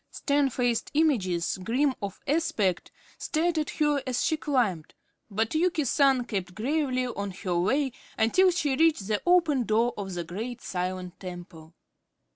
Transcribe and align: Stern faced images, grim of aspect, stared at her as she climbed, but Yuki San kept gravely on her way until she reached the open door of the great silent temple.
Stern 0.09 0.49
faced 0.49 0.89
images, 0.95 1.59
grim 1.63 1.93
of 2.01 2.19
aspect, 2.25 2.91
stared 3.19 3.59
at 3.59 3.69
her 3.69 4.01
as 4.07 4.23
she 4.25 4.35
climbed, 4.35 4.95
but 5.29 5.53
Yuki 5.53 5.85
San 5.85 6.25
kept 6.25 6.55
gravely 6.55 7.05
on 7.05 7.29
her 7.29 7.59
way 7.59 7.91
until 8.17 8.49
she 8.49 8.75
reached 8.75 9.05
the 9.07 9.21
open 9.27 9.63
door 9.63 9.93
of 9.95 10.15
the 10.15 10.23
great 10.23 10.59
silent 10.59 11.19
temple. 11.19 11.75